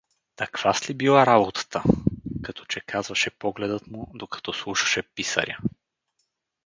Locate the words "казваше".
2.81-3.29